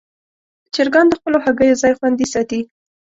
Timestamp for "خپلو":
1.19-1.37